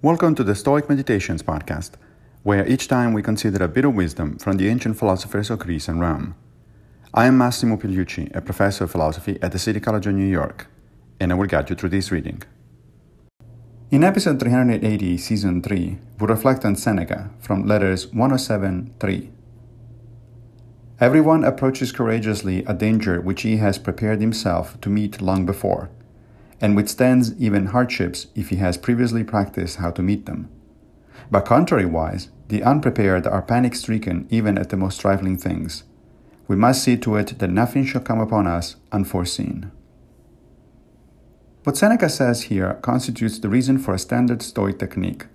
Welcome 0.00 0.36
to 0.36 0.44
the 0.44 0.54
Stoic 0.54 0.88
Meditations 0.88 1.42
podcast, 1.42 1.94
where 2.44 2.64
each 2.68 2.86
time 2.86 3.12
we 3.12 3.20
consider 3.20 3.64
a 3.64 3.66
bit 3.66 3.84
of 3.84 3.96
wisdom 3.96 4.38
from 4.38 4.56
the 4.56 4.68
ancient 4.68 4.96
philosophers 4.96 5.50
of 5.50 5.58
Greece 5.58 5.88
and 5.88 6.00
Rome. 6.00 6.36
I 7.12 7.26
am 7.26 7.36
Massimo 7.36 7.76
Pigliucci, 7.76 8.32
a 8.32 8.40
professor 8.40 8.84
of 8.84 8.92
philosophy 8.92 9.40
at 9.42 9.50
the 9.50 9.58
City 9.58 9.80
College 9.80 10.06
of 10.06 10.14
New 10.14 10.24
York, 10.24 10.68
and 11.18 11.32
I 11.32 11.34
will 11.34 11.48
guide 11.48 11.68
you 11.68 11.74
through 11.74 11.88
this 11.88 12.12
reading. 12.12 12.44
In 13.90 14.04
episode 14.04 14.38
380, 14.38 15.18
season 15.18 15.62
3, 15.62 15.98
we 16.20 16.26
reflect 16.28 16.64
on 16.64 16.76
Seneca 16.76 17.30
from 17.40 17.66
letters 17.66 18.06
107 18.06 18.94
3. 19.00 19.30
Everyone 21.00 21.42
approaches 21.42 21.90
courageously 21.90 22.64
a 22.66 22.72
danger 22.72 23.20
which 23.20 23.42
he 23.42 23.56
has 23.56 23.78
prepared 23.78 24.20
himself 24.20 24.80
to 24.80 24.90
meet 24.90 25.20
long 25.20 25.44
before, 25.44 25.90
and 26.60 26.74
withstands 26.74 27.34
even 27.40 27.66
hardships 27.66 28.26
if 28.34 28.48
he 28.48 28.56
has 28.56 28.76
previously 28.76 29.24
practiced 29.24 29.76
how 29.76 29.90
to 29.90 30.02
meet 30.02 30.26
them. 30.26 30.48
But 31.30 31.44
contrariwise, 31.44 32.28
the 32.48 32.62
unprepared 32.62 33.26
are 33.26 33.42
panic 33.42 33.74
stricken 33.74 34.26
even 34.30 34.56
at 34.58 34.70
the 34.70 34.76
most 34.76 35.00
trifling 35.00 35.36
things. 35.36 35.84
We 36.46 36.56
must 36.56 36.82
see 36.82 36.96
to 36.98 37.16
it 37.16 37.38
that 37.38 37.50
nothing 37.50 37.84
shall 37.84 38.00
come 38.00 38.20
upon 38.20 38.46
us 38.46 38.76
unforeseen. 38.90 39.70
What 41.64 41.76
Seneca 41.76 42.08
says 42.08 42.44
here 42.44 42.74
constitutes 42.80 43.38
the 43.38 43.50
reason 43.50 43.78
for 43.78 43.92
a 43.92 43.98
standard 43.98 44.40
Stoic 44.40 44.78
technique, 44.78 45.26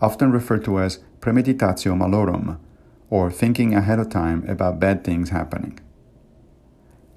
often 0.00 0.32
referred 0.32 0.64
to 0.64 0.80
as 0.80 1.00
premeditatio 1.20 1.94
malorum, 1.94 2.58
or 3.10 3.30
thinking 3.30 3.74
ahead 3.74 3.98
of 3.98 4.08
time 4.08 4.48
about 4.48 4.80
bad 4.80 5.04
things 5.04 5.28
happening. 5.28 5.78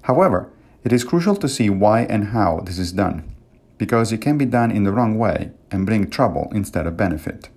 However, 0.02 0.50
it 0.84 0.92
is 0.92 1.04
crucial 1.04 1.36
to 1.36 1.48
see 1.48 1.70
why 1.70 2.02
and 2.02 2.28
how 2.28 2.60
this 2.60 2.78
is 2.78 2.92
done, 2.92 3.34
because 3.80 4.12
it 4.12 4.20
can 4.26 4.36
be 4.36 4.44
done 4.44 4.70
in 4.70 4.84
the 4.84 4.92
wrong 4.92 5.16
way 5.16 5.50
and 5.70 5.86
bring 5.86 6.08
trouble 6.08 6.52
instead 6.54 6.86
of 6.86 6.96
benefit. 6.96 7.48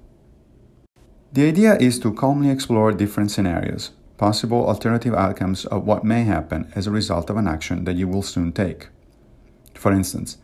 The 1.33 1.47
idea 1.47 1.75
is 1.75 1.99
to 1.99 2.13
calmly 2.13 2.49
explore 2.49 2.91
different 2.93 3.29
scenarios, 3.29 3.91
possible 4.17 4.66
alternative 4.66 5.13
outcomes 5.13 5.66
of 5.66 5.85
what 5.85 6.05
may 6.05 6.23
happen 6.23 6.71
as 6.75 6.88
a 6.88 6.91
result 6.99 7.29
of 7.29 7.38
an 7.38 7.47
action 7.47 7.83
that 7.83 7.97
you 7.97 8.07
will 8.07 8.23
soon 8.23 8.53
take. 8.53 8.88
For 9.75 9.91
instance, 9.91 10.38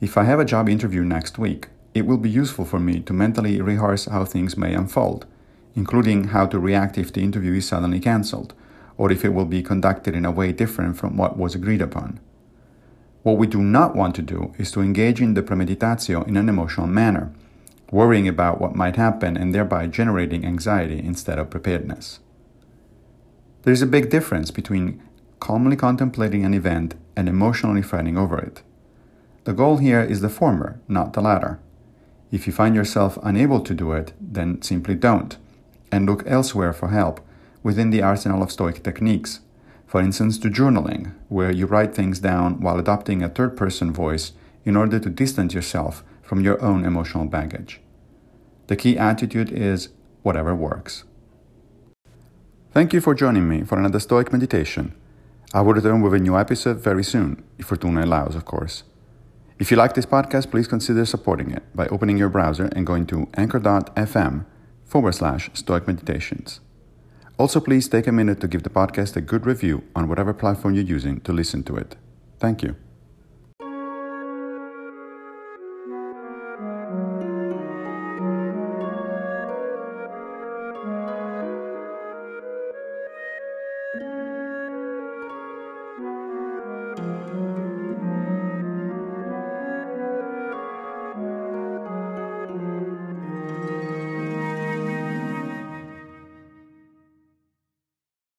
if 0.00 0.18
I 0.18 0.24
have 0.24 0.40
a 0.40 0.50
job 0.52 0.68
interview 0.68 1.04
next 1.04 1.38
week, 1.38 1.68
it 1.94 2.06
will 2.06 2.18
be 2.18 2.38
useful 2.42 2.64
for 2.64 2.80
me 2.80 3.00
to 3.00 3.12
mentally 3.12 3.60
rehearse 3.60 4.06
how 4.06 4.24
things 4.24 4.56
may 4.56 4.74
unfold 4.74 5.26
including 5.74 6.24
how 6.24 6.46
to 6.46 6.58
react 6.58 6.98
if 6.98 7.12
the 7.12 7.22
interview 7.22 7.54
is 7.54 7.68
suddenly 7.68 8.00
cancelled, 8.00 8.54
or 8.96 9.10
if 9.10 9.24
it 9.24 9.30
will 9.30 9.44
be 9.44 9.62
conducted 9.62 10.14
in 10.14 10.24
a 10.24 10.30
way 10.30 10.52
different 10.52 10.96
from 10.96 11.16
what 11.16 11.36
was 11.36 11.54
agreed 11.54 11.80
upon. 11.80 12.20
What 13.22 13.36
we 13.36 13.46
do 13.46 13.60
not 13.60 13.94
want 13.94 14.14
to 14.16 14.22
do 14.22 14.54
is 14.58 14.70
to 14.72 14.80
engage 14.80 15.20
in 15.20 15.34
the 15.34 15.42
premeditatio 15.42 16.26
in 16.26 16.36
an 16.36 16.48
emotional 16.48 16.86
manner, 16.86 17.32
worrying 17.90 18.26
about 18.26 18.60
what 18.60 18.74
might 18.74 18.96
happen 18.96 19.36
and 19.36 19.54
thereby 19.54 19.86
generating 19.86 20.44
anxiety 20.44 20.98
instead 20.98 21.38
of 21.38 21.50
preparedness. 21.50 22.20
There 23.62 23.72
is 23.72 23.82
a 23.82 23.86
big 23.86 24.08
difference 24.08 24.50
between 24.50 25.02
calmly 25.38 25.76
contemplating 25.76 26.44
an 26.44 26.54
event 26.54 26.94
and 27.14 27.28
emotionally 27.28 27.82
fretting 27.82 28.16
over 28.16 28.38
it. 28.38 28.62
The 29.44 29.52
goal 29.52 29.78
here 29.78 30.00
is 30.00 30.20
the 30.20 30.28
former, 30.28 30.80
not 30.88 31.12
the 31.12 31.20
latter. 31.20 31.60
If 32.30 32.46
you 32.46 32.52
find 32.52 32.74
yourself 32.74 33.18
unable 33.22 33.60
to 33.60 33.74
do 33.74 33.92
it, 33.92 34.12
then 34.20 34.62
simply 34.62 34.94
don't 34.94 35.36
and 35.92 36.06
look 36.06 36.22
elsewhere 36.26 36.72
for 36.72 36.88
help 36.88 37.20
within 37.62 37.90
the 37.90 38.02
arsenal 38.02 38.42
of 38.42 38.52
Stoic 38.52 38.82
techniques. 38.82 39.40
For 39.90 40.00
instance, 40.00 40.38
to 40.38 40.48
journaling, 40.48 41.14
where 41.28 41.50
you 41.50 41.66
write 41.66 41.96
things 41.96 42.20
down 42.20 42.60
while 42.60 42.78
adopting 42.78 43.24
a 43.24 43.28
third 43.28 43.56
person 43.56 43.92
voice 43.92 44.30
in 44.64 44.76
order 44.76 45.00
to 45.00 45.10
distance 45.10 45.52
yourself 45.52 46.04
from 46.22 46.40
your 46.40 46.62
own 46.62 46.84
emotional 46.84 47.24
baggage. 47.24 47.80
The 48.68 48.76
key 48.76 48.96
attitude 48.96 49.50
is 49.50 49.88
whatever 50.22 50.54
works. 50.54 51.02
Thank 52.70 52.92
you 52.92 53.00
for 53.00 53.16
joining 53.16 53.48
me 53.48 53.64
for 53.64 53.80
another 53.80 53.98
Stoic 53.98 54.32
meditation. 54.32 54.94
I 55.52 55.62
will 55.62 55.74
return 55.74 56.02
with 56.02 56.14
a 56.14 56.20
new 56.20 56.38
episode 56.38 56.78
very 56.78 57.02
soon, 57.02 57.42
if 57.58 57.66
Fortuna 57.66 58.04
allows, 58.04 58.36
of 58.36 58.44
course. 58.44 58.84
If 59.58 59.72
you 59.72 59.76
like 59.76 59.94
this 59.94 60.06
podcast, 60.06 60.52
please 60.52 60.68
consider 60.68 61.04
supporting 61.04 61.50
it 61.50 61.64
by 61.74 61.88
opening 61.88 62.16
your 62.16 62.28
browser 62.28 62.66
and 62.76 62.86
going 62.86 63.06
to 63.06 63.28
anchor.fm 63.34 64.46
forward 64.84 65.14
slash 65.16 65.50
Stoic 65.54 65.88
Meditations. 65.88 66.60
Also, 67.40 67.58
please 67.58 67.88
take 67.88 68.06
a 68.06 68.12
minute 68.12 68.38
to 68.38 68.46
give 68.46 68.64
the 68.64 68.68
podcast 68.68 69.16
a 69.16 69.20
good 69.22 69.46
review 69.46 69.82
on 69.96 70.06
whatever 70.10 70.34
platform 70.34 70.74
you're 70.74 70.84
using 70.84 71.22
to 71.22 71.32
listen 71.32 71.62
to 71.62 71.74
it. 71.74 71.96
Thank 72.38 72.62
you. 72.62 72.76